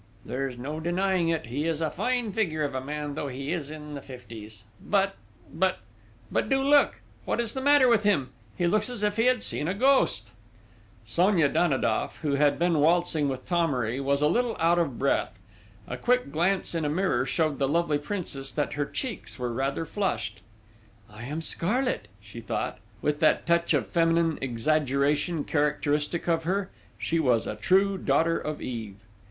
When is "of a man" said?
2.63-3.13